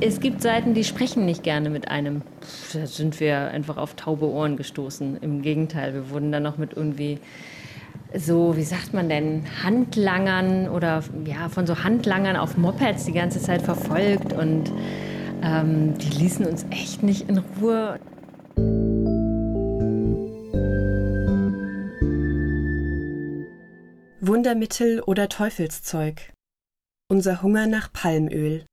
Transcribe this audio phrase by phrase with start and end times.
[0.00, 2.22] es gibt Seiten, die sprechen nicht gerne mit einem.
[2.72, 5.18] Da sind wir einfach auf taube Ohren gestoßen.
[5.20, 7.18] Im Gegenteil, wir wurden dann noch mit irgendwie
[8.14, 13.40] so, wie sagt man denn, Handlangern oder ja, von so Handlangern auf Mopeds die ganze
[13.40, 14.72] Zeit verfolgt und
[15.42, 17.98] ähm, die ließen uns echt nicht in Ruhe.
[24.20, 26.32] Wundermittel oder Teufelszeug.
[27.10, 28.64] Unser Hunger nach Palmöl.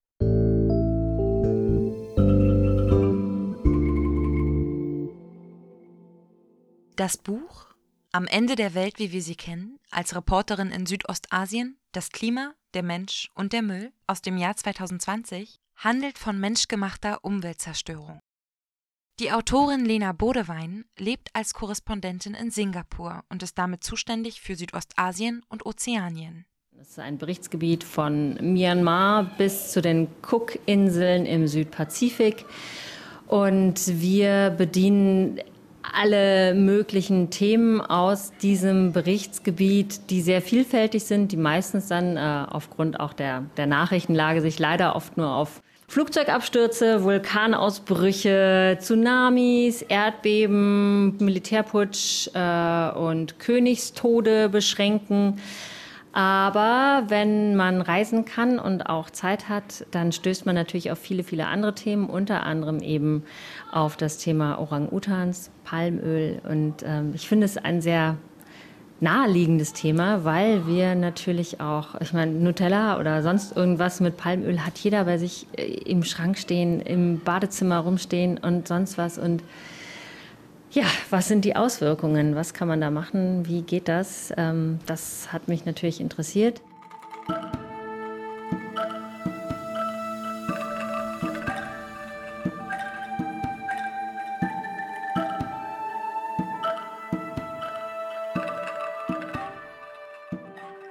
[6.95, 7.65] Das Buch
[8.13, 12.83] Am Ende der Welt, wie wir sie kennen, als Reporterin in Südostasien, das Klima, der
[12.83, 18.21] Mensch und der Müll aus dem Jahr 2020 handelt von menschgemachter Umweltzerstörung.
[19.19, 25.43] Die Autorin Lena Bodewein lebt als Korrespondentin in Singapur und ist damit zuständig für Südostasien
[25.49, 26.45] und Ozeanien.
[26.71, 32.45] Das ist ein Berichtsgebiet von Myanmar bis zu den Cook-Inseln im Südpazifik.
[33.27, 35.41] Und wir bedienen
[35.93, 42.99] alle möglichen Themen aus diesem Berichtsgebiet, die sehr vielfältig sind, die meistens dann äh, aufgrund
[42.99, 52.89] auch der, der Nachrichtenlage sich leider oft nur auf Flugzeugabstürze, Vulkanausbrüche, Tsunamis, Erdbeben, Militärputsch äh,
[52.97, 55.39] und Königstode beschränken.
[56.15, 61.25] Aber wenn man reisen kann und auch Zeit hat, dann stößt man natürlich auf viele,
[61.25, 63.23] viele andere Themen, unter anderem eben
[63.73, 66.41] auf das Thema Orang-Utans, Palmöl.
[66.49, 68.15] Und ähm, ich finde es ein sehr
[69.01, 74.77] naheliegendes Thema, weil wir natürlich auch, ich meine, Nutella oder sonst irgendwas mit Palmöl hat
[74.77, 79.17] jeder bei sich äh, im Schrank stehen, im Badezimmer rumstehen und sonst was.
[79.17, 79.43] Und
[80.71, 82.35] ja, was sind die Auswirkungen?
[82.35, 83.47] Was kann man da machen?
[83.47, 84.33] Wie geht das?
[84.37, 86.61] Ähm, das hat mich natürlich interessiert.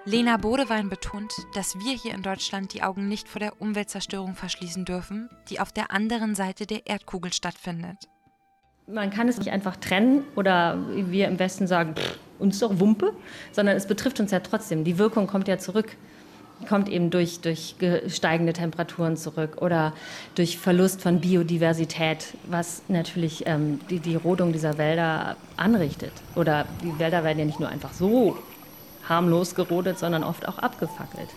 [0.07, 4.85] Lena Bodewein betont, dass wir hier in Deutschland die Augen nicht vor der Umweltzerstörung verschließen
[4.85, 8.09] dürfen, die auf der anderen Seite der Erdkugel stattfindet.
[8.87, 13.13] Man kann es nicht einfach trennen oder wir im Westen sagen, pff, uns doch Wumpe,
[13.53, 14.85] sondern es betrifft uns ja trotzdem.
[14.85, 15.97] Die Wirkung kommt ja zurück.
[16.69, 17.75] Kommt eben durch, durch
[18.09, 19.93] steigende Temperaturen zurück oder
[20.35, 26.13] durch Verlust von Biodiversität, was natürlich ähm, die, die Rodung dieser Wälder anrichtet.
[26.37, 28.39] Oder die Wälder werden ja nicht nur einfach so
[29.09, 31.29] harmlos gerodet, sondern oft auch abgefackelt.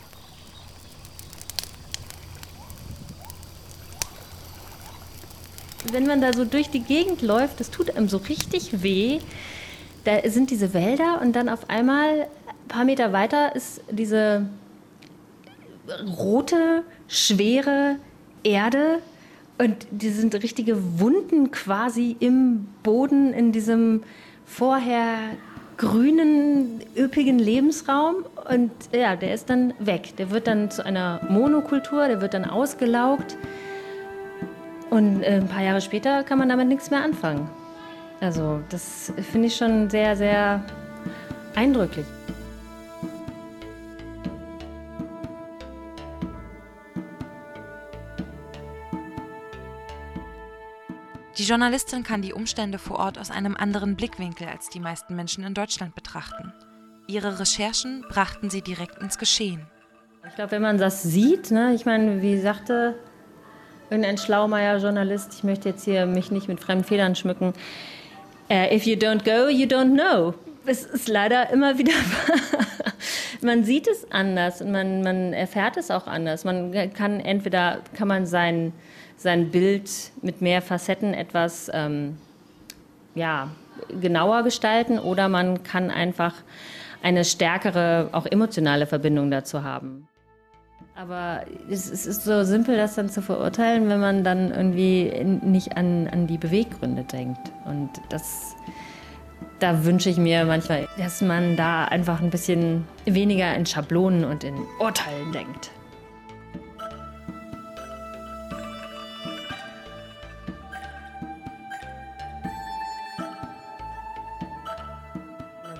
[5.91, 9.19] Wenn man da so durch die Gegend läuft, das tut einem so richtig weh.
[10.03, 14.47] Da sind diese Wälder und dann auf einmal, ein paar Meter weiter, ist diese
[16.17, 17.97] rote, schwere
[18.43, 18.99] Erde
[19.57, 24.03] und die sind richtige Wunden quasi im Boden in diesem
[24.45, 25.17] vorher
[25.77, 30.15] grünen, üppigen Lebensraum und ja, der ist dann weg.
[30.17, 33.37] Der wird dann zu einer Monokultur, der wird dann ausgelaugt
[34.89, 37.49] und äh, ein paar Jahre später kann man damit nichts mehr anfangen.
[38.19, 40.63] Also das finde ich schon sehr, sehr
[41.55, 42.05] eindrücklich.
[51.37, 55.43] Die Journalistin kann die Umstände vor Ort aus einem anderen Blickwinkel als die meisten Menschen
[55.43, 56.51] in Deutschland betrachten.
[57.05, 59.67] Ihre Recherchen brachten sie direkt ins Geschehen.
[60.27, 62.95] Ich glaube, wenn man das sieht, ne, ich meine, wie sagte
[63.89, 67.53] irgendein Schlaumeier-Journalist, ich möchte jetzt hier mich nicht mit fremden Federn schmücken,
[68.49, 70.33] uh, if you don't go, you don't know.
[70.65, 71.93] Es ist leider immer wieder
[73.41, 76.43] man sieht es anders und man, man erfährt es auch anders.
[76.43, 78.73] Man kann entweder kann man sein
[79.17, 79.89] sein Bild
[80.21, 82.17] mit mehr Facetten etwas ähm,
[83.15, 83.49] ja,
[83.99, 86.35] genauer gestalten oder man kann einfach
[87.01, 90.07] eine stärkere, auch emotionale Verbindung dazu haben.
[90.99, 95.11] Aber es, ist so simpel, das dann zu verurteilen, wenn man dann irgendwie
[95.44, 97.52] nicht an, an die Beweggründe denkt.
[97.66, 98.55] Und das,
[99.59, 104.44] da wünsche ich mir manchmal, dass man da einfach ein bisschen weniger in Schablonen und
[104.44, 105.70] in Urteilen denkt.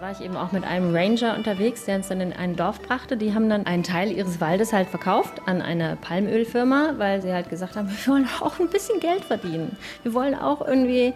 [0.02, 3.18] War ich eben auch mit einem Ranger unterwegs, der uns dann in ein Dorf brachte.
[3.18, 7.50] Die haben dann einen Teil ihres Waldes halt verkauft an eine Palmölfirma, weil sie halt
[7.50, 9.76] gesagt haben, wir wollen auch ein bisschen Geld verdienen.
[10.04, 11.14] Wir wollen auch irgendwie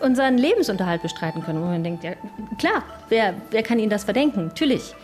[0.00, 1.60] unseren Lebensunterhalt bestreiten können.
[1.60, 2.12] Wo man denkt, ja
[2.58, 4.46] klar, wer, wer kann ihnen das verdenken?
[4.46, 4.94] Natürlich.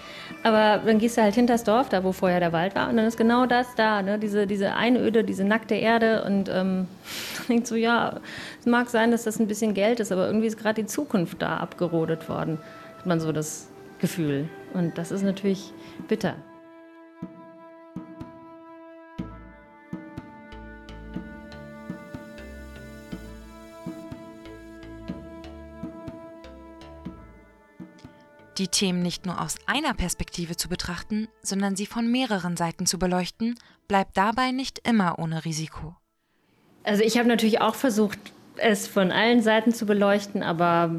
[0.43, 2.97] Aber dann gehst du halt hinter das Dorf, da wo vorher der Wald war, und
[2.97, 4.19] dann ist genau das da, ne?
[4.19, 6.25] diese, diese Einöde, diese nackte Erde.
[6.25, 6.89] Und ähm,
[7.49, 8.15] denkt so, ja,
[8.59, 11.41] es mag sein, dass das ein bisschen Geld ist, aber irgendwie ist gerade die Zukunft
[11.41, 12.59] da abgerodet worden.
[13.03, 13.67] Hat man so das
[13.99, 14.49] Gefühl.
[14.75, 15.73] Und das ist natürlich
[16.07, 16.37] bitter.
[28.59, 33.01] Die Themen nicht nur aus einer Perspektive zu betrachten, sondern sie von mehreren Seiten zu
[33.01, 33.57] beleuchten,
[33.89, 35.97] bleibt dabei nicht immer ohne Risiko.
[36.85, 38.21] Also ich habe natürlich auch versucht,
[38.59, 40.95] es von allen Seiten zu beleuchten, aber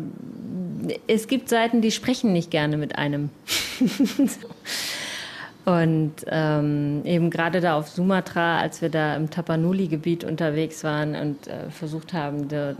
[1.07, 3.29] es gibt Seiten, die sprechen nicht gerne mit einem.
[5.65, 11.47] Und ähm, eben gerade da auf Sumatra, als wir da im Tapanuli-Gebiet unterwegs waren und
[11.47, 12.75] äh, versucht haben, da,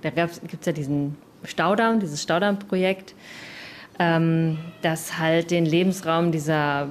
[0.00, 3.14] da gibt es ja diesen Staudamm, dieses Staudammprojekt,
[3.98, 6.88] ähm, das halt den Lebensraum dieser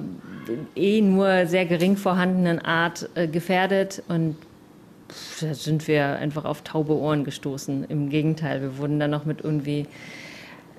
[0.76, 4.04] eh nur sehr gering vorhandenen Art äh, gefährdet.
[4.06, 4.36] Und
[5.40, 7.84] da sind wir einfach auf taube Ohren gestoßen.
[7.88, 9.86] Im Gegenteil, wir wurden dann noch mit irgendwie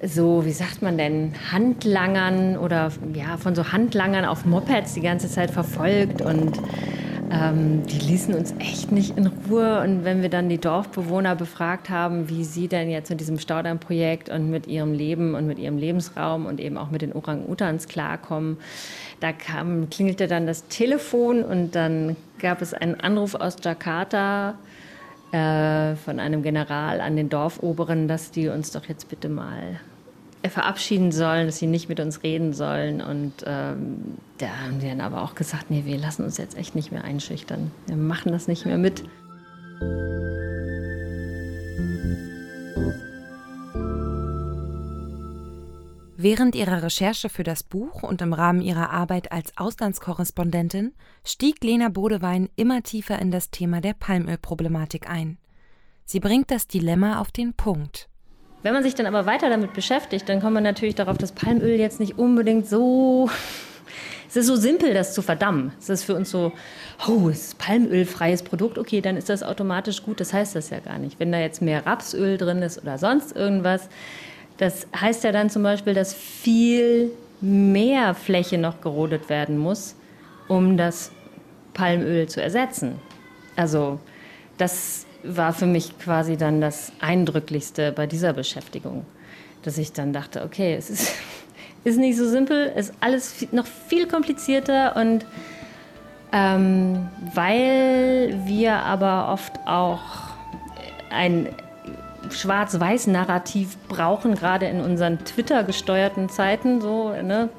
[0.06, 5.30] so, wie sagt man denn, Handlangern oder ja, von so Handlangern auf Mopeds die ganze
[5.30, 6.60] Zeit verfolgt und
[7.32, 9.82] ähm, die ließen uns echt nicht in Ruhe.
[9.82, 14.30] Und wenn wir dann die Dorfbewohner befragt haben, wie sie denn jetzt mit diesem Staudammprojekt
[14.30, 18.58] und mit ihrem Leben und mit ihrem Lebensraum und eben auch mit den Orang-Utans klarkommen,
[19.20, 24.60] da kam, klingelte dann das Telefon und dann gab es einen Anruf aus Jakarta
[25.31, 29.80] äh, von einem General an den Dorfoberen, dass die uns doch jetzt bitte mal
[30.48, 33.01] verabschieden sollen, dass sie nicht mit uns reden sollen.
[33.01, 36.75] Und ähm, da haben die dann aber auch gesagt, nee, wir lassen uns jetzt echt
[36.75, 37.72] nicht mehr einschüchtern.
[37.88, 39.04] Wir machen das nicht mehr mit.
[46.24, 50.94] Während ihrer Recherche für das Buch und im Rahmen ihrer Arbeit als Auslandskorrespondentin
[51.25, 55.38] stieg Lena Bodewein immer tiefer in das Thema der Palmölproblematik ein.
[56.06, 58.08] Sie bringt das Dilemma auf den Punkt.
[58.62, 61.78] Wenn man sich dann aber weiter damit beschäftigt, dann kommt man natürlich darauf, dass Palmöl
[61.78, 63.30] jetzt nicht unbedingt so.
[64.30, 65.74] Es ist so simpel, das zu verdammen.
[65.78, 66.54] Es ist für uns so,
[67.08, 70.20] oh, es ist palmölfreies Produkt, okay, dann ist das automatisch gut.
[70.20, 71.20] Das heißt das ja gar nicht.
[71.20, 73.90] Wenn da jetzt mehr Rapsöl drin ist oder sonst irgendwas,
[74.58, 77.12] das heißt ja dann zum Beispiel, dass viel
[77.42, 79.96] mehr Fläche noch gerodet werden muss,
[80.48, 81.12] um das
[81.74, 82.96] Palmöl zu ersetzen.
[83.56, 84.00] Also
[84.58, 89.06] das war für mich quasi dann das Eindrücklichste bei dieser Beschäftigung,
[89.64, 91.14] dass ich dann dachte, okay, es ist,
[91.84, 95.26] ist nicht so simpel, es ist alles noch viel komplizierter und
[96.32, 100.02] ähm, weil wir aber oft auch
[101.12, 101.50] ein
[102.34, 106.82] schwarz-weiß-Narrativ brauchen, gerade in unseren Twitter-gesteuerten Zeiten.
[106.82, 107.50] So, ne?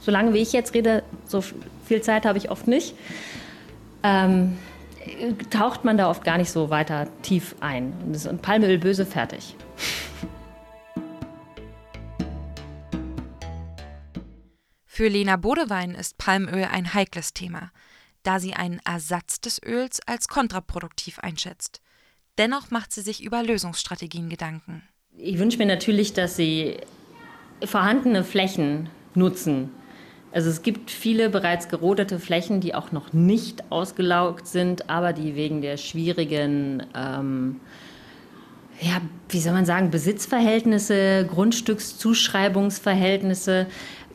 [0.00, 1.42] Solange wie ich jetzt rede, so
[1.84, 2.94] viel Zeit habe ich oft nicht.
[4.02, 4.58] Ähm,
[5.50, 7.92] taucht man da oft gar nicht so weiter tief ein.
[8.28, 9.56] Und Palmöl böse fertig.
[14.84, 17.72] Für Lena Bodewein ist Palmöl ein heikles Thema,
[18.22, 21.80] da sie einen Ersatz des Öls als kontraproduktiv einschätzt.
[22.38, 24.82] Dennoch macht sie sich über Lösungsstrategien Gedanken.
[25.16, 26.78] Ich wünsche mir natürlich, dass sie
[27.64, 29.70] vorhandene Flächen nutzen
[30.32, 35.36] also es gibt viele bereits gerodete Flächen, die auch noch nicht ausgelaugt sind, aber die
[35.36, 37.60] wegen der schwierigen, ähm,
[38.80, 43.66] ja, wie soll man sagen, Besitzverhältnisse, Grundstückszuschreibungsverhältnisse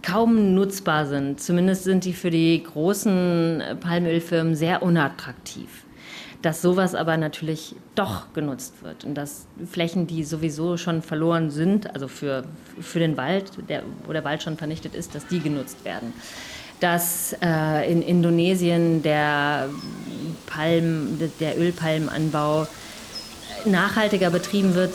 [0.01, 1.39] kaum nutzbar sind.
[1.39, 5.83] Zumindest sind die für die großen Palmölfirmen sehr unattraktiv
[6.41, 11.93] dass sowas aber natürlich doch genutzt wird und dass Flächen, die sowieso schon verloren sind,
[11.93, 12.43] also für,
[12.79, 16.13] für den Wald, der, wo der Wald schon vernichtet ist, dass die genutzt werden.
[16.79, 19.69] Dass äh, in Indonesien der,
[20.45, 22.67] Palm, der Ölpalmenanbau
[23.65, 24.93] nachhaltiger betrieben wird.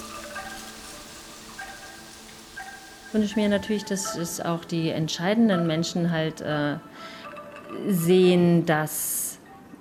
[3.08, 6.76] Ich wünsche mir natürlich, dass es auch die entscheidenden Menschen halt äh,
[7.88, 9.31] sehen, dass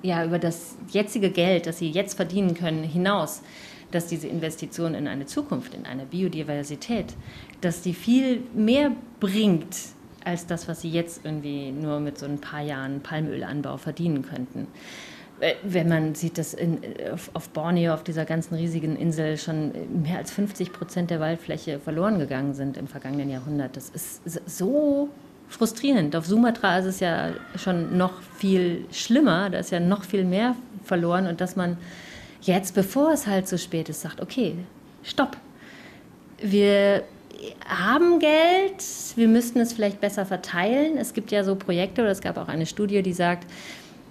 [0.01, 3.41] ja, über das jetzige Geld, das sie jetzt verdienen können, hinaus,
[3.91, 7.13] dass diese Investition in eine Zukunft, in eine Biodiversität,
[7.62, 9.75] dass die viel mehr bringt
[10.24, 14.67] als das, was sie jetzt irgendwie nur mit so ein paar Jahren Palmölanbau verdienen könnten.
[15.39, 16.79] Äh, wenn man sieht, dass in,
[17.12, 19.72] auf, auf Borneo, auf dieser ganzen riesigen Insel, schon
[20.03, 25.10] mehr als 50 Prozent der Waldfläche verloren gegangen sind im vergangenen Jahrhundert, das ist so
[25.51, 26.15] frustrierend.
[26.15, 30.55] Auf Sumatra ist es ja schon noch viel schlimmer, da ist ja noch viel mehr
[30.84, 31.77] verloren und dass man
[32.41, 34.55] jetzt, bevor es halt zu spät ist, sagt, okay,
[35.03, 35.38] stopp,
[36.41, 37.03] wir
[37.65, 38.84] haben Geld,
[39.15, 40.98] wir müssten es vielleicht besser verteilen.
[40.98, 43.48] Es gibt ja so Projekte oder es gab auch eine Studie, die sagt,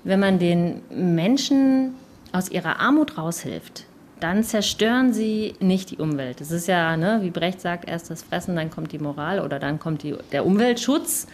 [0.05, 1.95] wenn man den Menschen
[2.33, 3.85] aus ihrer Armut raushilft,
[4.21, 6.41] dann zerstören sie nicht die Umwelt.
[6.41, 9.59] Das ist ja, ne, wie Brecht sagt, erst das Fressen, dann kommt die Moral oder
[9.59, 11.27] dann kommt die, der Umweltschutz.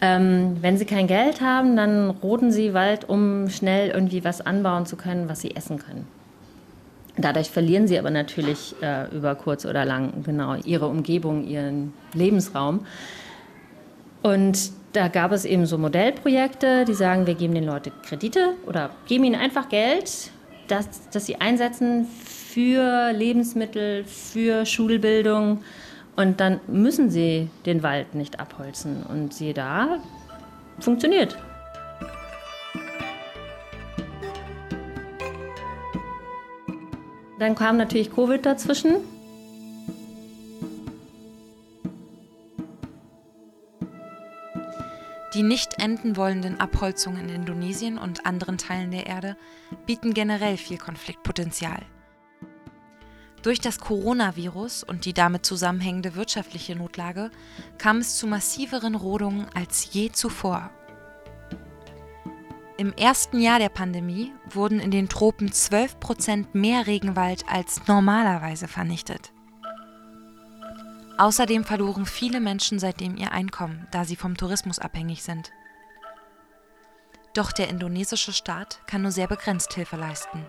[0.00, 4.84] Ähm, wenn sie kein Geld haben, dann roden sie Wald, um schnell irgendwie was anbauen
[4.84, 6.08] zu können, was sie essen können.
[7.16, 12.86] Dadurch verlieren sie aber natürlich äh, über kurz oder lang genau ihre Umgebung, ihren Lebensraum.
[14.22, 18.90] Und da gab es eben so Modellprojekte, die sagen, wir geben den Leuten Kredite oder
[19.06, 20.31] geben ihnen einfach Geld,
[20.68, 25.62] das, das sie einsetzen für Lebensmittel, für Schulbildung.
[26.16, 29.02] Und dann müssen sie den Wald nicht abholzen.
[29.02, 29.98] Und siehe da,
[30.78, 31.36] funktioniert.
[37.38, 38.96] Dann kam natürlich Covid dazwischen.
[45.34, 49.36] Die nicht enden wollenden Abholzungen in Indonesien und anderen Teilen der Erde
[49.86, 51.82] bieten generell viel Konfliktpotenzial.
[53.42, 57.30] Durch das Coronavirus und die damit zusammenhängende wirtschaftliche Notlage
[57.78, 60.70] kam es zu massiveren Rodungen als je zuvor
[62.82, 68.66] im ersten Jahr der Pandemie wurden in den Tropen 12 Prozent mehr Regenwald als normalerweise
[68.66, 69.32] vernichtet.
[71.18, 75.52] Außerdem verloren viele Menschen seitdem ihr Einkommen, da sie vom Tourismus abhängig sind.
[77.34, 80.44] Doch der indonesische Staat kann nur sehr begrenzt Hilfe leisten.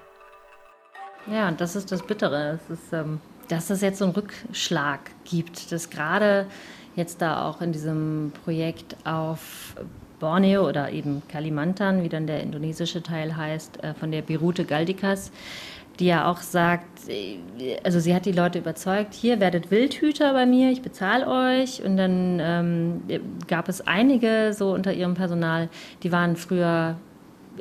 [1.31, 2.59] Ja, und das ist das Bittere.
[2.61, 6.45] Es ist, ähm, dass es jetzt so einen Rückschlag gibt, dass gerade
[6.95, 9.75] jetzt da auch in diesem Projekt auf
[10.19, 15.31] Borneo oder eben Kalimantan, wie dann der indonesische Teil heißt, äh, von der Birute Galdikas,
[15.99, 17.01] die ja auch sagt,
[17.83, 21.83] also sie hat die Leute überzeugt, hier werdet Wildhüter bei mir, ich bezahle euch.
[21.83, 23.03] Und dann ähm,
[23.47, 25.69] gab es einige so unter ihrem Personal,
[26.01, 26.97] die waren früher,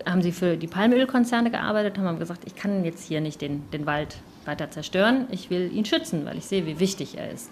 [0.07, 3.85] haben sie für die Palmölkonzerne gearbeitet, haben gesagt, ich kann jetzt hier nicht den, den
[3.85, 7.51] Wald weiter zerstören, ich will ihn schützen, weil ich sehe, wie wichtig er ist.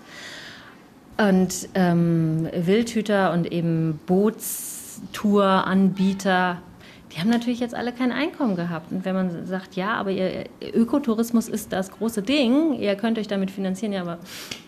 [1.18, 4.80] Und ähm, Wildhüter und eben Boots
[5.12, 6.58] Touranbieter,
[7.12, 8.92] die haben natürlich jetzt alle kein Einkommen gehabt.
[8.92, 13.28] Und wenn man sagt, ja, aber ihr Ökotourismus ist das große Ding, ihr könnt euch
[13.28, 14.18] damit finanzieren, ja, aber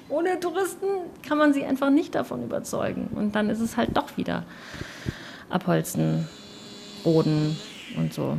[0.08, 0.86] ohne Touristen
[1.26, 3.08] kann man sie einfach nicht davon überzeugen.
[3.14, 4.44] Und dann ist es halt doch wieder
[5.48, 6.28] abholzen,
[7.04, 7.56] roden
[7.96, 8.38] und so.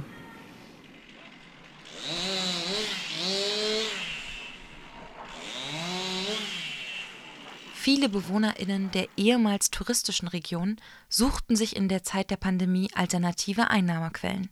[7.83, 10.77] Viele Bewohnerinnen der ehemals touristischen Region
[11.09, 14.47] suchten sich in der Zeit der Pandemie alternative Einnahmequellen,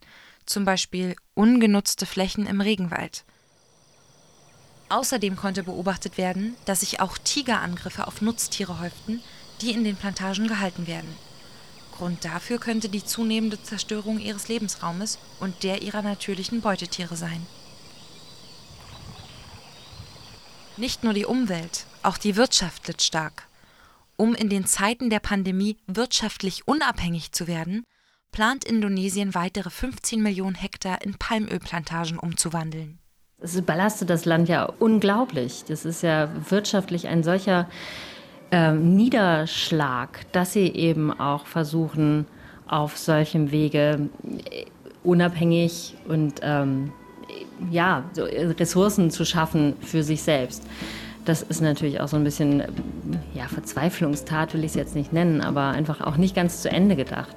[0.46, 3.24] zum Beispiel ungenutzte Flächen im Regenwald.
[4.90, 9.24] Außerdem konnte beobachtet werden, dass sich auch Tigerangriffe auf Nutztiere häuften,
[9.62, 11.16] die in den Plantagen gehalten werden.
[11.96, 17.48] Grund dafür könnte die zunehmende Zerstörung ihres Lebensraumes und der ihrer natürlichen Beutetiere sein.
[20.78, 23.48] Nicht nur die Umwelt, auch die Wirtschaft litt stark.
[24.16, 27.84] Um in den Zeiten der Pandemie wirtschaftlich unabhängig zu werden,
[28.32, 33.00] plant Indonesien weitere 15 Millionen Hektar in Palmölplantagen umzuwandeln.
[33.40, 35.66] Es belastet das Land ja unglaublich.
[35.68, 37.68] Das ist ja wirtschaftlich ein solcher
[38.52, 42.28] äh, Niederschlag, dass sie eben auch versuchen,
[42.68, 44.10] auf solchem Wege
[44.52, 44.66] äh,
[45.04, 46.94] unabhängig und ähm,
[47.70, 50.64] ja, so Ressourcen zu schaffen für sich selbst.
[51.26, 52.64] Das ist natürlich auch so ein bisschen
[53.36, 56.96] ja, Verzweiflungstat, will ich es jetzt nicht nennen, aber einfach auch nicht ganz zu Ende
[56.96, 57.36] gedacht.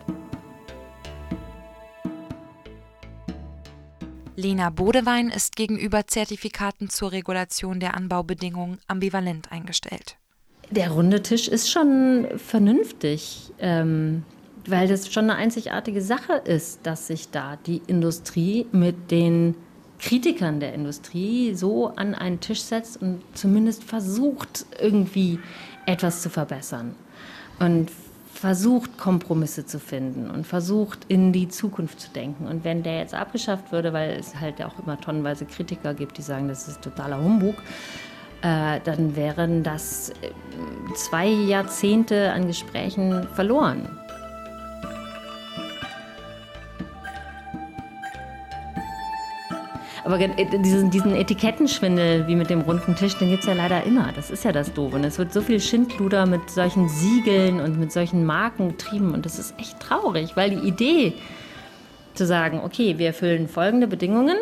[4.36, 10.16] Lena Bodewein ist gegenüber Zertifikaten zur Regulation der Anbaubedingungen ambivalent eingestellt.
[10.70, 14.24] Der runde Tisch ist schon vernünftig, ähm,
[14.66, 19.54] weil das schon eine einzigartige Sache ist, dass sich da die Industrie mit den
[20.04, 25.40] Kritikern der Industrie so an einen Tisch setzt und zumindest versucht, irgendwie
[25.86, 26.94] etwas zu verbessern.
[27.58, 27.90] Und
[28.34, 32.46] versucht, Kompromisse zu finden und versucht, in die Zukunft zu denken.
[32.46, 36.22] Und wenn der jetzt abgeschafft würde, weil es halt auch immer tonnenweise Kritiker gibt, die
[36.22, 37.54] sagen, das ist totaler Humbug,
[38.42, 40.32] äh, dann wären das äh,
[40.94, 43.88] zwei Jahrzehnte an Gesprächen verloren.
[50.04, 53.84] Aber äh, diesen, diesen Etikettenschwindel wie mit dem runden Tisch, den gibt es ja leider
[53.84, 54.12] immer.
[54.14, 54.96] Das ist ja das Doofe.
[54.96, 59.14] Und es wird so viel Schindluder mit solchen Siegeln und mit solchen Marken getrieben.
[59.14, 61.14] Und das ist echt traurig, weil die Idee
[62.14, 64.36] zu sagen, okay, wir erfüllen folgende Bedingungen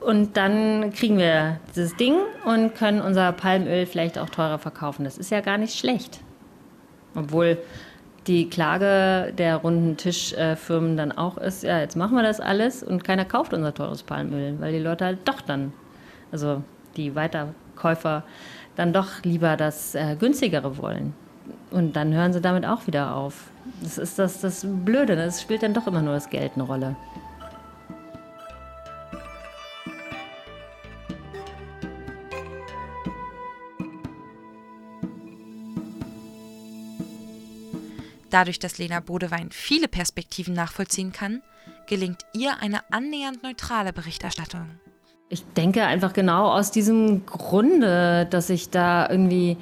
[0.00, 2.14] Und dann kriegen wir dieses Ding
[2.46, 5.04] und können unser Palmöl vielleicht auch teurer verkaufen.
[5.04, 6.20] Das ist ja gar nicht schlecht.
[7.14, 7.58] Obwohl
[8.26, 13.04] die Klage der runden Tischfirmen dann auch ist, ja, jetzt machen wir das alles und
[13.04, 15.72] keiner kauft unser teures Palmöl, weil die Leute halt doch dann,
[16.30, 16.62] also
[16.96, 18.24] die Weiterkäufer,
[18.76, 21.14] dann doch lieber das äh, günstigere wollen.
[21.70, 23.50] Und dann hören sie damit auch wieder auf.
[23.82, 26.96] Das ist das, das Blöde, das spielt dann doch immer nur das Geld eine Rolle.
[38.30, 41.42] Dadurch, dass Lena Bodewein viele Perspektiven nachvollziehen kann,
[41.86, 44.70] gelingt ihr eine annähernd neutrale Berichterstattung.
[45.28, 49.56] Ich denke einfach genau aus diesem Grunde, dass ich da irgendwie,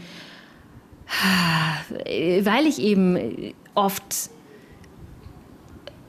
[2.42, 4.30] weil ich eben oft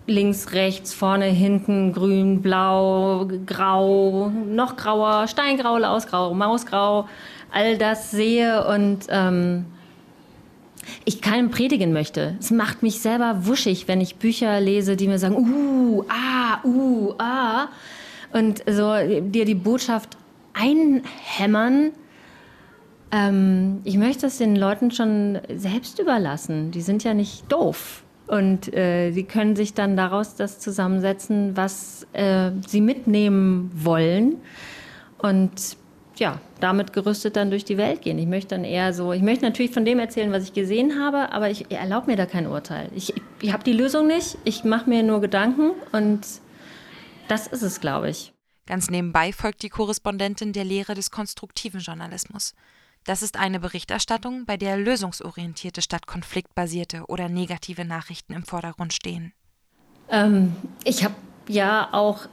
[0.08, 7.08] links, rechts, vorne, hinten, grün, blau, grau, noch grauer, steingrau, lausgrau, mausgrau,
[7.52, 9.66] all das sehe und ähm,
[11.06, 12.36] ich keinem predigen möchte.
[12.40, 17.14] Es macht mich selber wuschig, wenn ich Bücher lese, die mir sagen, uh, ah, uh,
[17.18, 17.68] ah,
[18.34, 20.18] und so dir die Botschaft
[20.54, 21.92] einhämmern.
[23.12, 26.72] Ähm, ich möchte es den Leuten schon selbst überlassen.
[26.72, 28.04] Die sind ja nicht doof.
[28.28, 34.36] Und äh, können sich dann daraus das zusammensetzen, was äh, sie mitnehmen wollen.
[35.18, 35.78] Und
[36.20, 38.20] ja, damit gerüstet dann durch die Welt gehen.
[38.20, 41.32] Ich möchte dann eher so, ich möchte natürlich von dem erzählen, was ich gesehen habe,
[41.32, 42.90] aber ich erlaube mir da kein Urteil.
[42.96, 46.26] Ich, ich habe die Lösung nicht, ich mache mir nur Gedanken und
[47.28, 48.34] das ist es, glaube ich.
[48.66, 52.54] Ganz nebenbei folgt die Korrespondentin der Lehre des konstruktiven Journalismus.
[53.06, 59.34] Das ist eine Berichterstattung, bei der lösungsorientierte statt konfliktbasierte oder negative Nachrichten im Vordergrund stehen.
[60.10, 61.16] Ähm, ich habe
[61.48, 62.28] ja auch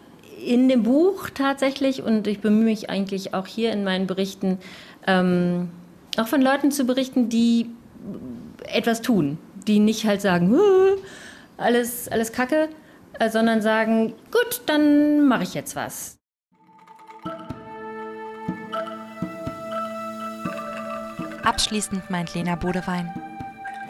[0.44, 4.58] in dem Buch tatsächlich und ich bemühe mich eigentlich auch hier in meinen Berichten,
[5.06, 5.70] ähm,
[6.16, 7.70] auch von Leuten zu berichten, die
[8.64, 10.56] etwas tun, die nicht halt sagen,
[11.56, 12.68] alles, alles Kacke,
[13.18, 16.18] äh, sondern sagen, gut, dann mache ich jetzt was.
[21.42, 23.25] Abschließend meint Lena Bodewein.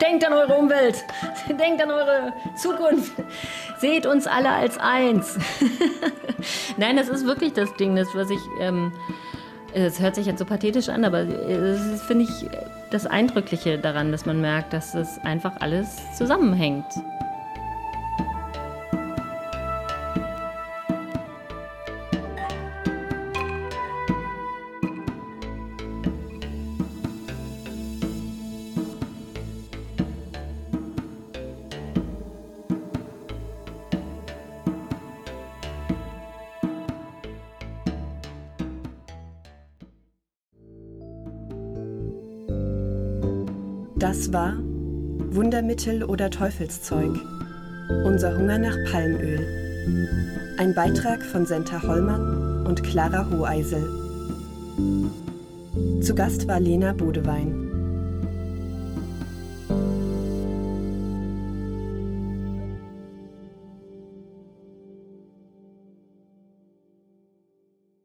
[0.00, 1.04] Denkt an eure Umwelt,
[1.48, 3.12] denkt an eure Zukunft,
[3.78, 5.38] seht uns alle als eins.
[6.76, 8.92] Nein, das ist wirklich das Ding, das was ich, ähm,
[9.74, 12.48] das hört sich jetzt so pathetisch an, aber das finde ich
[12.90, 16.86] das Eindrückliche daran, dass man merkt, dass das einfach alles zusammenhängt.
[43.98, 44.52] Das war
[45.30, 47.18] Wundermittel oder Teufelszeug.
[48.04, 49.40] Unser Hunger nach Palmöl.
[50.58, 53.88] Ein Beitrag von Senta Hollmann und Clara Hoheisel.
[56.02, 57.65] Zu Gast war Lena Bodewein.